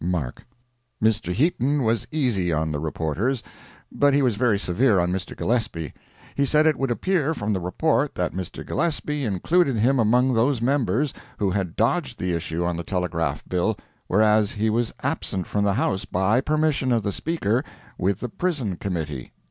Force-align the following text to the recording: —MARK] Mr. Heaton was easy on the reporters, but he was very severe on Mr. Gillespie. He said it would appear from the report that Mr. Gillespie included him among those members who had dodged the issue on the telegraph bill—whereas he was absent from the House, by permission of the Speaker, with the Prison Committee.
—MARK] 0.03 0.47
Mr. 0.99 1.31
Heaton 1.31 1.83
was 1.83 2.07
easy 2.11 2.51
on 2.51 2.71
the 2.71 2.79
reporters, 2.79 3.43
but 3.91 4.15
he 4.15 4.23
was 4.23 4.35
very 4.35 4.57
severe 4.57 4.99
on 4.99 5.11
Mr. 5.11 5.37
Gillespie. 5.37 5.93
He 6.33 6.43
said 6.43 6.65
it 6.65 6.75
would 6.75 6.89
appear 6.89 7.35
from 7.35 7.53
the 7.53 7.59
report 7.59 8.15
that 8.15 8.33
Mr. 8.33 8.65
Gillespie 8.65 9.25
included 9.25 9.75
him 9.75 9.99
among 9.99 10.33
those 10.33 10.59
members 10.59 11.13
who 11.37 11.51
had 11.51 11.75
dodged 11.75 12.17
the 12.17 12.33
issue 12.33 12.65
on 12.65 12.77
the 12.77 12.83
telegraph 12.83 13.47
bill—whereas 13.47 14.53
he 14.53 14.71
was 14.71 14.91
absent 15.03 15.45
from 15.45 15.63
the 15.65 15.75
House, 15.75 16.05
by 16.05 16.41
permission 16.41 16.91
of 16.91 17.03
the 17.03 17.11
Speaker, 17.11 17.63
with 17.99 18.21
the 18.21 18.29
Prison 18.29 18.77
Committee. 18.77 19.31